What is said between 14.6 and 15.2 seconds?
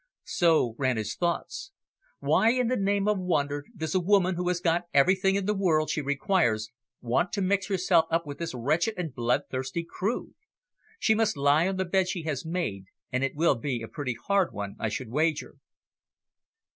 I should